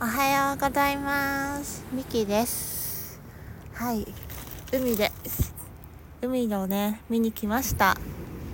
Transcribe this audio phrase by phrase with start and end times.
[0.00, 1.84] おはようございます。
[1.92, 3.20] ミキです。
[3.74, 4.06] はい。
[4.72, 5.52] 海です。
[6.22, 7.96] 海をね見に来ました。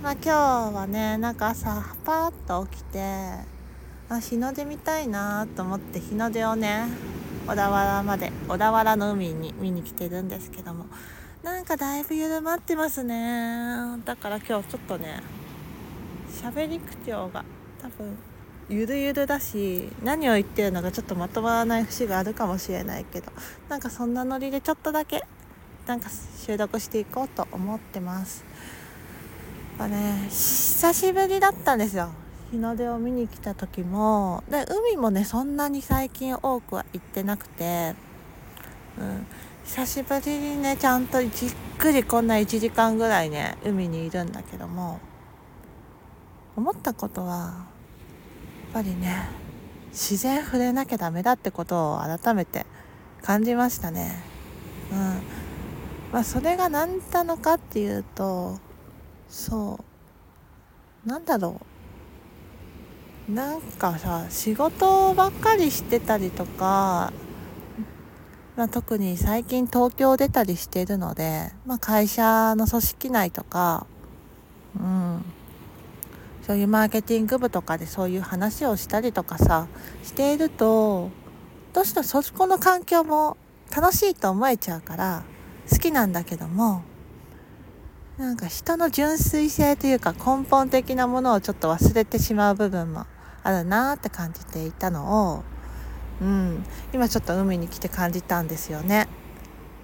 [0.01, 2.99] まあ今日はねなんか朝パーッと起きて
[4.09, 6.87] あ日の出見たいなと思って日の出をね
[7.45, 10.87] 小田原まで小田原の海に見に来てるんですけども
[11.43, 14.01] なんかだいぶ緩まってますね。
[14.03, 15.21] だから今日ちょっとね
[16.27, 17.45] 喋り口調が
[17.79, 18.17] 多分
[18.67, 23.31] ゆるゆるだし何を言ってるのかちょっとまとまらない節があるかもしれないけど
[23.69, 25.23] なんかそんなノリでちょっとだけ
[25.85, 26.09] なんか
[26.45, 28.43] 収録していこうと思ってます。
[29.77, 32.09] まあね久しぶりだったんですよ。
[32.49, 34.43] 日の出を見に来た時も。
[34.49, 37.93] で海もねそんなに最近多くは行ってなくて、
[38.97, 39.27] うん、
[39.63, 44.99] 久しぶりにねちゃんとじっくりこんな1時間ぐらいね海にいるんだけども。
[46.55, 47.65] 思ったことは
[48.75, 49.29] ぱりね
[49.91, 52.65] 自然触れなきゃダメだってことを改めて
[53.21, 54.21] 感じましたね。
[54.91, 54.97] うん。
[56.11, 58.59] まあ、それが何なのかっていうと
[59.29, 59.79] そ
[61.05, 61.07] う。
[61.07, 61.61] なんだろ
[63.29, 63.31] う。
[63.31, 67.13] なんかさ仕事ばっかりしてたりとか、
[68.57, 73.87] まあ、特に最近東京出たりしてるので、まあ、会社の組織内とか
[74.77, 75.34] うん。
[76.45, 79.67] そういうマーケティング部とかでそういう話をしたりとかさ
[80.03, 81.09] していると
[81.73, 83.35] どうしてもそこの環境も
[83.75, 85.23] 楽しいと思えちゃうから
[85.71, 86.83] 好きなんだけども
[88.17, 93.07] なんか人の純粋性というか根本的なものをちょっと忘れてしまう部分も
[93.43, 95.43] あるなって感じていたのを、
[96.21, 99.07] うん、今ちょっと海に来て感じたんですよね。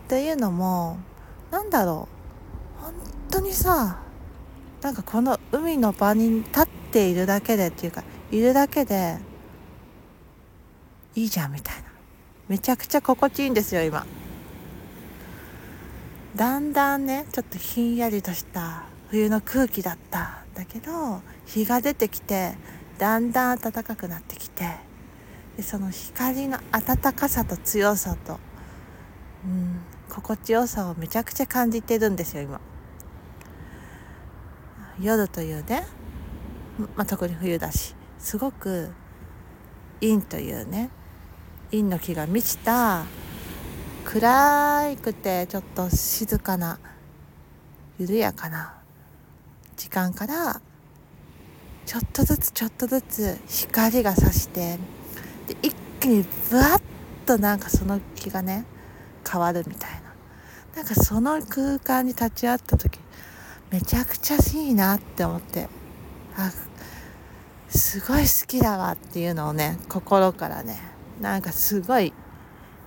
[0.05, 0.97] っていうのも
[1.51, 2.07] なんだろ
[2.79, 2.93] う本
[3.29, 3.99] 当にさ
[4.81, 9.17] なんかこの海の場に立っているだけでっていうかいるだけで
[11.15, 11.83] いいじゃんみたいな
[12.47, 14.05] めちゃくちゃ心地いいんですよ今
[16.35, 22.53] だんだんねちょっとひんやりとした冬の空気だったんだけど日が出てきて
[22.97, 24.63] だんだん暖かくなってきて
[25.57, 28.39] でその光の暖かさと強さと、
[29.45, 32.61] うん、心地よさをめちゃくちゃ感じてるんですよ今。
[35.01, 35.85] 夜というね、
[36.95, 38.91] まあ、特に冬だしすごく
[39.99, 40.89] 陰というね
[41.71, 43.05] 陰の木が満ちた
[44.05, 46.79] 暗くてちょっと静かな
[47.99, 48.75] 緩やかな
[49.75, 50.61] 時間から
[51.85, 54.77] ちょっとずつちょっとずつ光がさして
[55.47, 56.81] で一気にブワッ
[57.25, 58.65] となんかその気がね
[59.29, 60.01] 変わるみたいな。
[60.75, 62.97] なんかその空間に立ち会った時
[63.71, 65.67] めちゃくちゃいいなって思って。
[66.35, 66.51] あ
[67.69, 70.77] すごい好きだわっていうのをね心からね
[71.21, 72.13] なんかすごい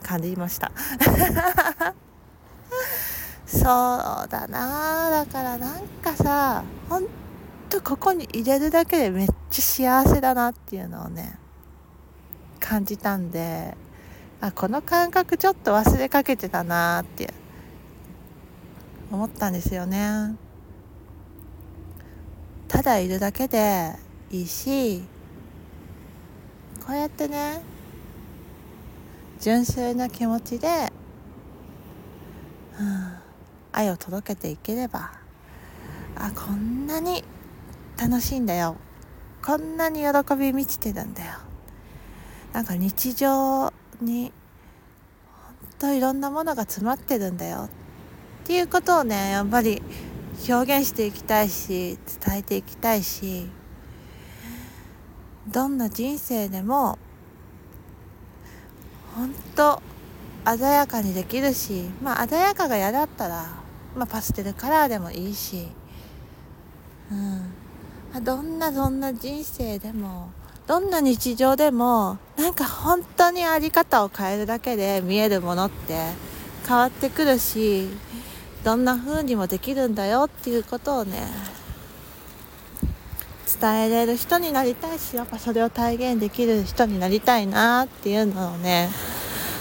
[0.03, 0.71] 感じました。
[3.47, 3.65] そ
[4.25, 5.11] うだな。
[5.11, 7.07] だからなんかさほん
[7.71, 11.39] とここに入れるだけでめっちゃ幸せだなっていうのをね
[12.61, 13.75] 感じたんで
[14.43, 17.33] あこの感覚ちょっと忘れかけてたなって
[19.11, 20.44] 思ったんですよね。
[22.69, 23.93] ただいるだけで
[24.31, 25.03] いいし
[26.87, 27.63] こうやってね
[29.41, 30.93] 純粋な気持ちで、
[32.81, 33.17] うん、
[33.73, 35.13] 愛を届けていければ
[36.17, 37.25] あこんなに
[38.01, 38.77] 楽しいんだよ。
[39.45, 41.33] こんなに喜び満ちてるんだよ。
[42.53, 44.33] なんか日常に
[45.27, 47.69] 本当いろんなものが詰まってるんだよ。
[48.45, 49.83] っていうことをねやっぱり
[50.49, 53.49] 表現していきたいし伝えていきたいし
[55.49, 56.99] どんな人生でも
[59.15, 59.83] 本当
[60.59, 63.47] 鮮やかにできるしまあ鮮やかが嫌だったら、
[63.97, 65.69] まあ、パステルカラーでもいいし、
[67.11, 70.31] うん、どんなどんな人生でも
[70.67, 76.11] どんな日常でもなんか本当にあり方を変えるだけで見えるものって
[76.67, 77.89] 変わってくるし
[78.65, 81.23] どんな風にもできるんだよっていうことをね
[83.61, 88.89] 伝えれる人になりたいしやっぱそれを体現できる人になりたいなっていうのをね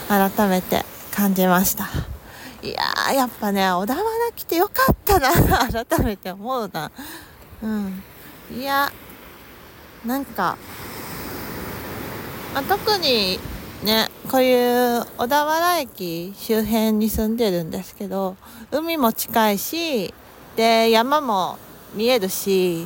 [0.07, 1.89] 改めて感じました。
[2.63, 5.29] いやーやっぱね小田原来てよかったな
[5.85, 6.89] 改めて思うな。
[7.61, 8.03] うん。
[8.55, 8.91] いや
[10.05, 10.57] なんか、
[12.53, 13.39] まあ、特に
[13.83, 18.37] ねこういう小田原駅周辺に住んでるんですけど
[18.71, 20.13] 海も近いし
[20.55, 21.57] で山も
[21.93, 22.85] 見えるし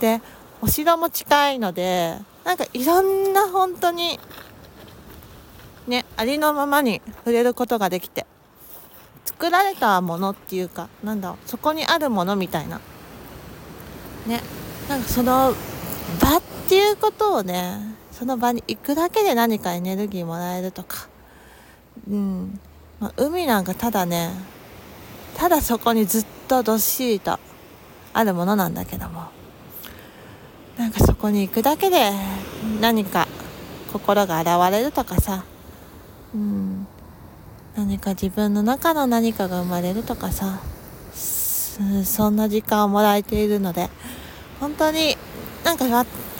[0.00, 0.20] で
[0.60, 4.20] お城も近いのでなんかいろんな本当に
[5.86, 8.26] ねありのままに触れることができて
[9.24, 12.80] 作られたものっていうかなんだそこにあるものみたいな。
[14.26, 14.40] ね
[14.88, 15.54] なんかその
[16.20, 21.08] 場っていうことをねその場に行くだけで何かエネルギーもらえるとか。
[22.08, 22.60] うん。
[23.00, 24.30] まあ、海なんかただね
[25.36, 27.38] ただそこにずっとどっしりと
[28.14, 29.24] あるものなんだけども。
[30.78, 32.12] なんかそこに行くだけで
[32.80, 33.26] 何か
[33.92, 35.44] 心が現れるとかさ、
[36.34, 36.86] うん、
[37.74, 40.60] 何か自分の中の何かが生まれるとかさ。
[42.04, 43.90] そんな時間をもらえているので
[44.60, 45.16] 本当に
[45.62, 45.86] なんか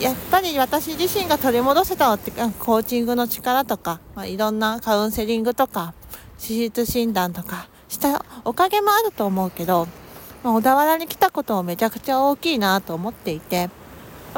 [0.00, 5.94] やっぱり私自身が取り戻せたってコーチングの力とか、まあ、いろんなカウンセリングとか
[6.38, 9.87] 手術診断とかしたおかげもあると思うけど、
[10.44, 13.70] まあ、小田原に来たこともめちゃくちゃ大きいなと思っていてやっ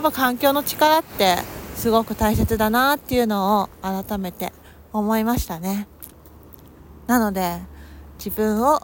[0.03, 1.37] ぱ環境の力って
[1.75, 4.53] すごく大切だなっていうのを改めて
[4.93, 5.89] 思いましたね。
[7.09, 7.59] なので
[8.19, 8.81] 自分を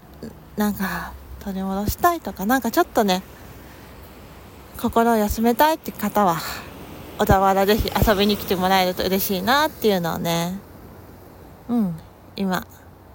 [0.57, 3.23] なんか取り戻したいとかなんかちょっとね
[4.81, 6.39] 心を休めたいって方は
[7.19, 10.59] 小田原ぜひ遊びに来てもらえると嬉しいなっていうのをね
[11.69, 11.99] うん
[12.37, 12.67] 今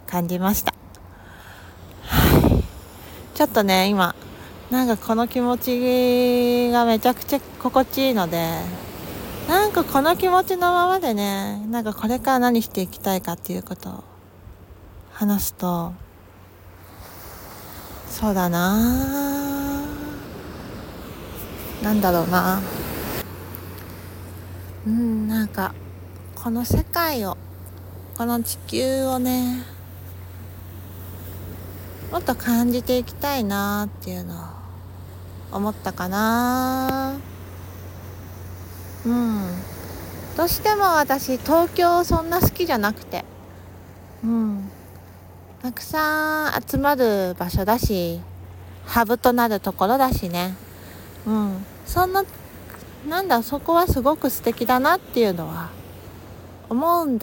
[0.09, 0.73] 感じました。
[2.03, 2.63] はい。
[3.37, 4.15] ちょっとね、今、
[4.71, 8.43] なんかこの気持ちがめちゃくちゃ心地いいので、
[9.47, 14.03] なんかこの気持ちのままでね、なんかこれから何していきたいかっていうことを
[15.11, 15.93] 話すと、
[18.09, 19.58] そうだな
[21.83, 22.61] なんだろうな。
[24.87, 25.73] うんなんか
[26.35, 27.37] この世界を
[28.17, 29.63] この地球をね
[32.11, 34.37] もっと感じていきたいなっていうのを
[35.51, 37.17] 思ったかな。
[39.05, 39.41] うん。
[40.35, 43.25] どうしても私東京そんな好きじゃなくて。
[44.23, 44.69] うん。
[45.61, 48.21] たくさん集まる場所だし
[48.85, 50.55] ハブとなるところだしね。
[51.29, 51.65] うん。
[51.85, 52.23] そんな
[53.07, 55.69] なんだそこはすごく素敵だなっていうのは
[56.69, 57.19] 思うん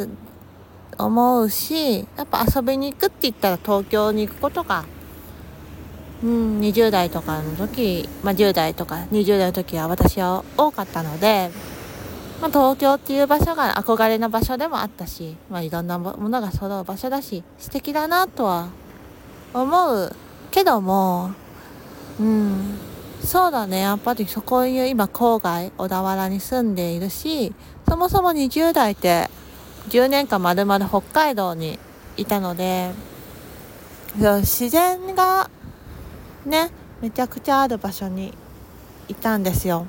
[0.99, 4.87] 思うしやっぱ遊びに行くって言ったら東京に行くことが、
[6.25, 11.51] うん、20代とかの時、まあ、10代とか20代の時は私は多かったので、
[12.41, 18.71] まあ、東京っていう場所が憧れの場所でもあったし、まあ、いろんなものが揃う場所だし素敵だなとは
[19.53, 20.17] 思う
[20.51, 21.33] けども
[22.19, 22.96] うん。
[23.25, 23.81] そうだね。
[23.81, 27.55] やっぱりそこいう今郊外小田原に住んでいるし
[27.89, 29.29] そもそも20代って
[29.89, 31.79] 10年間まるまる北海道に
[32.17, 32.93] いたので
[34.17, 35.51] 自然が
[36.45, 36.71] ね
[37.01, 38.35] めちゃくちゃある場所に
[39.09, 39.87] いたんですよ。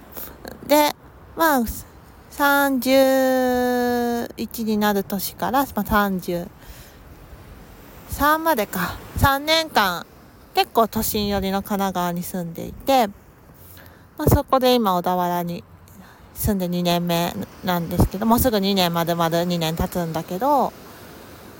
[0.68, 0.92] で
[1.36, 1.64] まあ
[2.32, 6.48] 31になる年から、まあ、33
[8.40, 8.96] までか。
[9.18, 10.06] 3年間
[10.58, 13.06] 結構都心寄りの神奈川に住んでいて、
[14.18, 15.64] まあ、そこで今小田原に
[16.34, 17.32] 住んで2年目
[17.64, 20.74] なんですけどもうすぐ2年まるまる2年経つんだけど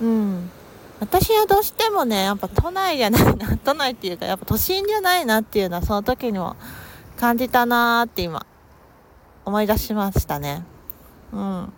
[0.02, 0.50] うん。
[0.98, 6.56] 私はどうしてもねやっぱ都内じゃないな 都内っていうかやっぱ都心じゃないなっていうのはその時にも
[7.16, 8.44] 感じたなーって今
[9.44, 10.64] 思い出しましたね。
[11.32, 11.72] うん。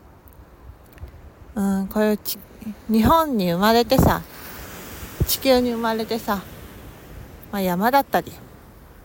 [1.54, 2.38] うんこういうち
[2.88, 4.22] 日本に生まれてさ
[5.26, 6.40] 地球に生まれてさ、
[7.52, 8.32] まあ、山だったり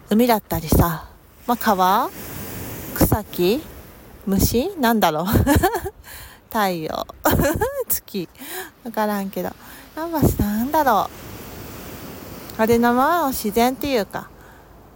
[0.09, 1.09] 海だったりさ、
[1.47, 2.09] まあ、川
[2.93, 3.61] 草木
[4.25, 5.25] 虫なんだろう。
[6.49, 7.05] 太陽
[7.89, 8.29] 月。
[8.83, 9.49] 分からんけど。
[9.95, 11.09] やっぱなんだろ
[12.57, 12.61] う。
[12.61, 14.29] あれのままの自然っていうか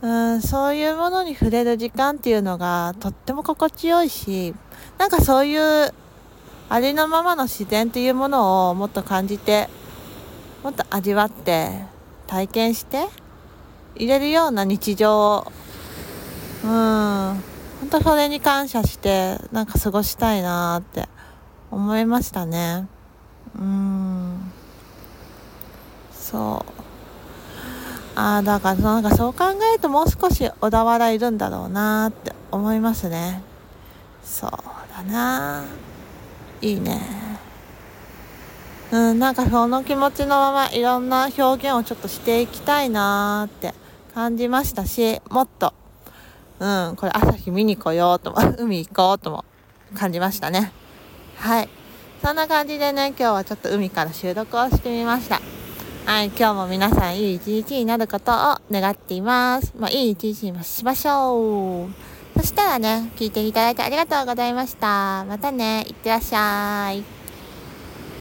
[0.02, 4.56] うんそういうものに触れる時間っていうのがとっても心地よいし
[4.98, 5.94] なんかそういう
[6.70, 9.68] ありのままの自然っていうものをもっと感じて
[10.64, 11.84] もっと味わって
[12.28, 13.08] 体験して
[13.96, 15.52] 入れるような日常を。
[16.64, 16.70] うん。
[16.70, 21.08] 本当それに感謝してなんか過ごしたいなって
[21.72, 22.88] 思いましたね。
[23.58, 24.52] うん。
[26.12, 26.80] そう。
[28.16, 33.42] ああだからなんかそう考えるともう少し小田原いるんだろうなって思いますね。
[34.24, 34.52] そう
[34.94, 35.64] だな
[36.62, 37.29] いいね。
[38.92, 43.74] うんなんかその気持ちのままいろんな表現をちょっとしていきたいなって
[44.14, 45.74] 感じましたしもっと
[46.60, 49.46] うん、これ朝日見に来ようとも、 海行こうとも
[49.96, 50.72] 感じましたね。
[51.38, 51.70] はい。
[52.22, 55.40] そんな感じでね、今日はちょっと海から収録をしてみました。
[56.06, 59.74] はい、今日も皆さんいい一日になることを願っています。
[59.78, 62.40] まあ、いい一日にしましょう。
[62.40, 65.24] そしたらね、聞いていただいてありがとうございました。
[65.26, 67.19] またね、いってらっしゃい。